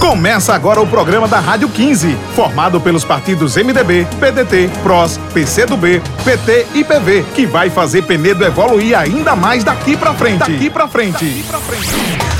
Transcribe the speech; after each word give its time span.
Começa 0.00 0.54
agora 0.54 0.80
o 0.80 0.86
programa 0.86 1.26
da 1.26 1.40
Rádio 1.40 1.68
15, 1.68 2.16
formado 2.34 2.80
pelos 2.80 3.04
partidos 3.04 3.56
MDB, 3.56 4.06
PDT, 4.20 4.70
PROS, 4.82 5.18
PCdoB, 5.34 6.00
PT 6.24 6.66
e 6.74 6.84
PV, 6.84 7.24
que 7.34 7.46
vai 7.46 7.70
fazer 7.70 8.02
Penedo 8.02 8.44
evoluir 8.44 8.96
ainda 8.96 9.34
mais 9.34 9.64
daqui 9.64 9.96
pra 9.96 10.14
frente. 10.14 10.38
Daqui 10.38 10.70
pra 10.70 10.86
frente. 10.86 11.24
Daqui 11.24 11.42
pra 11.42 11.58
frente. 11.58 12.35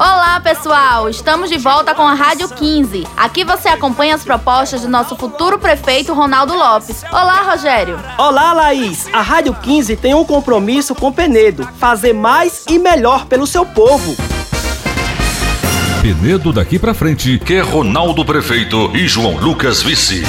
Olá, 0.00 0.38
pessoal! 0.40 1.08
Estamos 1.08 1.50
de 1.50 1.58
volta 1.58 1.92
com 1.92 2.02
a 2.02 2.14
Rádio 2.14 2.48
15. 2.48 3.04
Aqui 3.16 3.42
você 3.42 3.68
acompanha 3.68 4.14
as 4.14 4.22
propostas 4.22 4.82
do 4.82 4.88
nosso 4.88 5.16
futuro 5.16 5.58
prefeito 5.58 6.14
Ronaldo 6.14 6.54
Lopes. 6.54 7.02
Olá, 7.10 7.42
Rogério. 7.42 7.98
Olá, 8.16 8.52
Laís. 8.52 9.08
A 9.12 9.20
Rádio 9.20 9.52
15 9.54 9.96
tem 9.96 10.14
um 10.14 10.24
compromisso 10.24 10.94
com 10.94 11.12
Penedo: 11.12 11.68
fazer 11.80 12.12
mais 12.12 12.64
e 12.70 12.78
melhor 12.78 13.26
pelo 13.26 13.44
seu 13.44 13.66
povo. 13.66 14.14
Penedo 16.00 16.52
daqui 16.52 16.78
pra 16.78 16.94
frente, 16.94 17.36
que 17.40 17.54
é 17.54 17.60
Ronaldo 17.60 18.24
prefeito 18.24 18.94
e 18.94 19.08
João 19.08 19.36
Lucas 19.36 19.82
vice. 19.82 20.22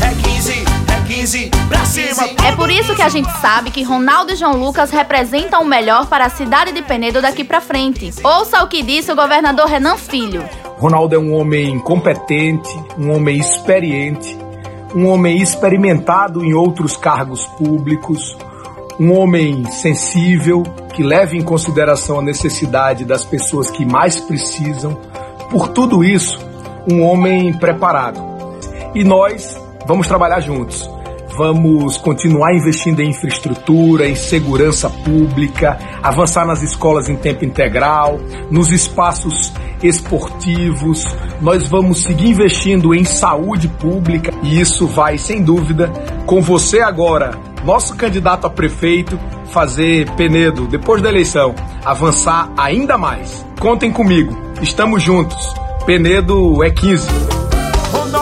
É 0.00 0.14
15, 0.26 0.52
é 0.88 1.06
15, 1.06 1.50
pra 1.68 1.84
cima. 1.84 2.09
É 2.44 2.52
por 2.52 2.70
isso 2.70 2.94
que 2.94 3.02
a 3.02 3.08
gente 3.08 3.30
sabe 3.40 3.70
que 3.70 3.82
Ronaldo 3.82 4.32
e 4.32 4.36
João 4.36 4.56
Lucas 4.56 4.90
representam 4.90 5.62
o 5.62 5.66
melhor 5.66 6.06
para 6.06 6.26
a 6.26 6.30
cidade 6.30 6.72
de 6.72 6.82
Penedo 6.82 7.22
daqui 7.22 7.44
pra 7.44 7.60
frente. 7.60 8.12
Ouça 8.22 8.62
o 8.62 8.68
que 8.68 8.82
disse 8.82 9.10
o 9.10 9.16
governador 9.16 9.66
Renan 9.66 9.96
Filho. 9.96 10.44
Ronaldo 10.78 11.14
é 11.14 11.18
um 11.18 11.34
homem 11.34 11.78
competente, 11.78 12.68
um 12.98 13.14
homem 13.14 13.38
experiente, 13.38 14.36
um 14.94 15.08
homem 15.08 15.40
experimentado 15.40 16.44
em 16.44 16.52
outros 16.52 16.96
cargos 16.96 17.46
públicos, 17.46 18.36
um 18.98 19.18
homem 19.18 19.64
sensível, 19.70 20.62
que 20.92 21.02
leva 21.02 21.36
em 21.36 21.42
consideração 21.42 22.18
a 22.18 22.22
necessidade 22.22 23.04
das 23.04 23.24
pessoas 23.24 23.70
que 23.70 23.84
mais 23.84 24.20
precisam. 24.20 24.94
Por 25.50 25.68
tudo 25.68 26.04
isso, 26.04 26.38
um 26.90 27.02
homem 27.02 27.52
preparado. 27.54 28.20
E 28.94 29.04
nós 29.04 29.58
vamos 29.86 30.06
trabalhar 30.06 30.40
juntos. 30.40 30.88
Vamos 31.36 31.96
continuar 31.96 32.54
investindo 32.54 33.00
em 33.00 33.10
infraestrutura, 33.10 34.08
em 34.08 34.14
segurança 34.14 34.90
pública, 34.90 35.78
avançar 36.02 36.46
nas 36.46 36.62
escolas 36.62 37.08
em 37.08 37.16
tempo 37.16 37.44
integral, 37.44 38.18
nos 38.50 38.70
espaços 38.70 39.52
esportivos. 39.82 41.04
Nós 41.40 41.68
vamos 41.68 42.02
seguir 42.02 42.28
investindo 42.28 42.94
em 42.94 43.04
saúde 43.04 43.68
pública 43.68 44.32
e 44.42 44.60
isso 44.60 44.86
vai, 44.86 45.16
sem 45.18 45.42
dúvida, 45.42 45.90
com 46.26 46.42
você 46.42 46.80
agora, 46.80 47.32
nosso 47.64 47.96
candidato 47.96 48.46
a 48.46 48.50
prefeito, 48.50 49.18
fazer 49.46 50.10
Penedo, 50.12 50.66
depois 50.66 51.02
da 51.02 51.08
eleição, 51.08 51.54
avançar 51.84 52.52
ainda 52.56 52.96
mais. 52.98 53.44
Contem 53.58 53.92
comigo, 53.92 54.36
estamos 54.62 55.02
juntos. 55.02 55.54
Penedo 55.86 56.62
é 56.62 56.70
15. 56.70 57.39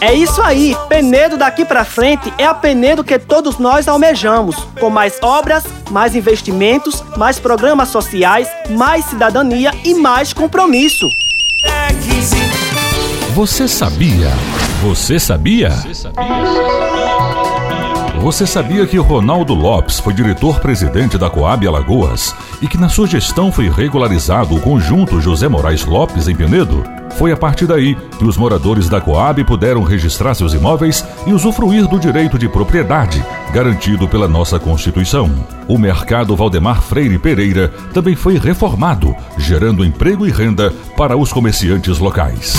É 0.00 0.12
isso 0.12 0.40
aí, 0.42 0.76
Penedo 0.88 1.36
daqui 1.36 1.64
pra 1.64 1.84
frente 1.84 2.32
é 2.38 2.44
a 2.44 2.54
Penedo 2.54 3.04
que 3.04 3.18
todos 3.18 3.58
nós 3.58 3.86
almejamos, 3.86 4.56
com 4.78 4.90
mais 4.90 5.18
obras, 5.22 5.64
mais 5.90 6.14
investimentos, 6.14 7.02
mais 7.16 7.38
programas 7.38 7.88
sociais, 7.88 8.48
mais 8.70 9.04
cidadania 9.04 9.72
e 9.84 9.94
mais 9.94 10.32
compromisso. 10.32 11.06
Você 13.34 13.68
sabia? 13.68 14.30
Você 14.82 15.18
sabia? 15.18 15.70
Você 15.70 15.94
sabia? 15.94 17.20
Você 18.20 18.46
sabia 18.46 18.86
que 18.86 18.98
Ronaldo 18.98 19.54
Lopes 19.54 19.98
foi 19.98 20.12
diretor-presidente 20.12 21.16
da 21.16 21.30
Coab 21.30 21.66
Alagoas 21.66 22.34
e 22.60 22.68
que 22.68 22.76
na 22.76 22.88
sua 22.88 23.06
gestão 23.06 23.50
foi 23.50 23.70
regularizado 23.70 24.54
o 24.54 24.60
conjunto 24.60 25.20
José 25.22 25.48
Moraes 25.48 25.86
Lopes 25.86 26.28
em 26.28 26.36
Penedo? 26.36 26.99
Foi 27.16 27.32
a 27.32 27.36
partir 27.36 27.66
daí 27.66 27.96
que 28.18 28.24
os 28.24 28.36
moradores 28.36 28.88
da 28.88 29.00
Coab 29.00 29.42
puderam 29.44 29.82
registrar 29.82 30.34
seus 30.34 30.54
imóveis 30.54 31.04
e 31.26 31.32
usufruir 31.32 31.86
do 31.86 31.98
direito 31.98 32.38
de 32.38 32.48
propriedade, 32.48 33.24
garantido 33.52 34.08
pela 34.08 34.28
nossa 34.28 34.58
Constituição. 34.58 35.30
O 35.68 35.76
mercado 35.78 36.34
Valdemar 36.34 36.80
Freire 36.82 37.18
Pereira 37.18 37.68
também 37.92 38.16
foi 38.16 38.38
reformado, 38.38 39.14
gerando 39.36 39.84
emprego 39.84 40.26
e 40.26 40.30
renda 40.30 40.72
para 40.96 41.16
os 41.16 41.32
comerciantes 41.32 41.98
locais. 41.98 42.54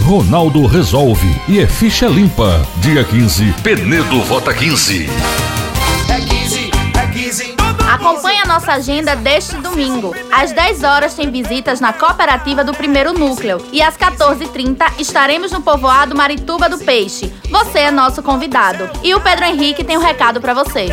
Ronaldo 0.00 0.66
resolve 0.66 1.28
e 1.46 1.60
é 1.60 1.66
ficha 1.66 2.08
limpa. 2.08 2.60
Dia 2.78 3.04
15, 3.04 3.54
Penedo 3.62 4.20
vota 4.22 4.52
15. 4.52 5.08
É 6.08 6.20
15, 6.20 6.70
é 6.98 7.06
15. 7.06 7.59
Acompanhe 7.90 8.38
a 8.38 8.46
nossa 8.46 8.74
agenda 8.74 9.16
deste 9.16 9.56
domingo. 9.56 10.14
Às 10.30 10.52
10 10.52 10.84
horas 10.84 11.14
tem 11.14 11.28
visitas 11.28 11.80
na 11.80 11.92
cooperativa 11.92 12.62
do 12.62 12.72
primeiro 12.72 13.12
núcleo 13.12 13.60
e 13.72 13.82
às 13.82 13.96
14h30 13.96 15.00
estaremos 15.00 15.50
no 15.50 15.60
povoado 15.60 16.14
Marituba 16.14 16.68
do 16.68 16.78
Peixe. 16.78 17.32
Você 17.50 17.80
é 17.80 17.90
nosso 17.90 18.22
convidado. 18.22 18.88
E 19.02 19.12
o 19.12 19.20
Pedro 19.20 19.44
Henrique 19.44 19.82
tem 19.82 19.98
um 19.98 20.00
recado 20.00 20.40
para 20.40 20.54
você. 20.54 20.86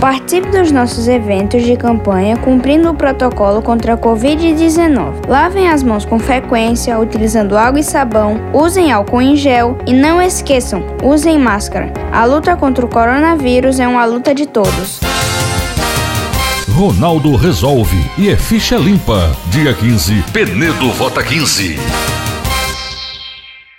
Participe 0.00 0.48
dos 0.48 0.72
nossos 0.72 1.06
eventos 1.06 1.62
de 1.62 1.76
campanha 1.76 2.38
cumprindo 2.38 2.88
o 2.88 2.94
protocolo 2.94 3.60
contra 3.60 3.92
a 3.92 3.98
Covid-19. 3.98 5.28
Lavem 5.28 5.68
as 5.68 5.82
mãos 5.82 6.06
com 6.06 6.18
frequência, 6.18 6.98
utilizando 6.98 7.58
água 7.58 7.78
e 7.78 7.84
sabão, 7.84 8.40
usem 8.54 8.90
álcool 8.90 9.20
em 9.20 9.36
gel 9.36 9.76
e 9.86 9.92
não 9.92 10.22
esqueçam, 10.22 10.82
usem 11.04 11.38
máscara. 11.38 11.92
A 12.10 12.24
luta 12.24 12.56
contra 12.56 12.86
o 12.86 12.88
coronavírus 12.88 13.78
é 13.78 13.86
uma 13.86 14.06
luta 14.06 14.34
de 14.34 14.46
todos. 14.46 14.98
Ronaldo 16.76 17.34
resolve 17.36 17.96
e 18.18 18.28
é 18.28 18.36
ficha 18.36 18.76
limpa. 18.76 19.34
Dia 19.46 19.72
15, 19.72 20.24
Penedo 20.30 20.92
vota 20.92 21.24
15. 21.24 21.78